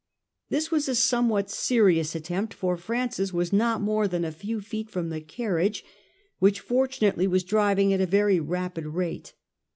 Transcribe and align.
This 0.49 0.71
was 0.71 0.89
a 0.89 0.95
somewhat 0.95 1.51
serious 1.51 2.15
attempt, 2.15 2.55
for 2.55 2.75
Francis 2.75 3.31
was 3.31 3.53
not 3.53 3.81
more 3.83 4.07
than 4.07 4.25
a 4.25 4.31
few 4.31 4.59
feet 4.59 4.89
from 4.89 5.09
the 5.09 5.21
carriage, 5.21 5.85
which 6.39 6.57
1842. 6.57 6.65
OTHER 6.65 6.73
ATTEMPTS. 6.73 6.73
159 6.73 6.77
fortunately 6.77 7.27
was 7.27 7.43
driving 7.43 7.93
at 7.93 8.01
a 8.01 8.05
very 8.07 8.39
rapid 8.39 8.85
rate. 8.87 9.33